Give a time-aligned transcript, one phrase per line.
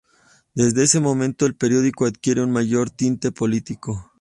[0.55, 4.09] Desde ese momento, el periódico adquiere un mayor tinte político.